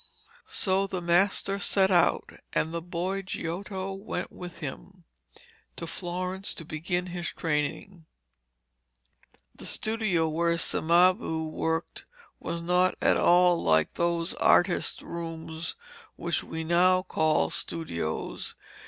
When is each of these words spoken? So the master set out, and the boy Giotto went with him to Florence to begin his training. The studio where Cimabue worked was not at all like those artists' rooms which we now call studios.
So 0.49 0.87
the 0.87 0.99
master 0.99 1.59
set 1.59 1.91
out, 1.91 2.31
and 2.53 2.73
the 2.73 2.81
boy 2.81 3.21
Giotto 3.21 3.91
went 3.93 4.31
with 4.31 4.57
him 4.57 5.03
to 5.75 5.85
Florence 5.85 6.55
to 6.55 6.65
begin 6.65 7.05
his 7.13 7.29
training. 7.31 8.07
The 9.53 9.67
studio 9.67 10.27
where 10.27 10.57
Cimabue 10.57 11.43
worked 11.47 12.05
was 12.39 12.63
not 12.63 12.95
at 12.99 13.17
all 13.17 13.61
like 13.61 13.93
those 13.93 14.33
artists' 14.33 15.03
rooms 15.03 15.75
which 16.15 16.43
we 16.43 16.63
now 16.63 17.03
call 17.03 17.51
studios. 17.51 18.55